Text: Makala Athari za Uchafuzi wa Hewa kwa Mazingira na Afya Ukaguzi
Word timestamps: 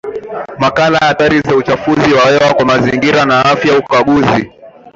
Makala 0.59 1.01
Athari 1.01 1.39
za 1.41 1.55
Uchafuzi 1.55 2.13
wa 2.13 2.21
Hewa 2.21 2.53
kwa 2.53 2.65
Mazingira 2.65 3.25
na 3.25 3.45
Afya 3.45 3.77
Ukaguzi 3.77 4.49